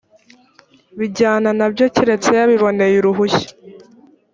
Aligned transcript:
bijyana 0.99 1.49
na 1.59 1.67
byo 1.73 1.85
keretse 1.95 2.29
yabiboneye 2.39 2.95
uruhushya 2.97 3.49